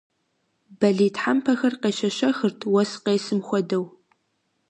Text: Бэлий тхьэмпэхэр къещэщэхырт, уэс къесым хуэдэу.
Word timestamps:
Бэлий 0.79 1.11
тхьэмпэхэр 1.15 1.73
къещэщэхырт, 1.81 2.59
уэс 2.73 2.91
къесым 3.03 3.39
хуэдэу. 3.47 3.85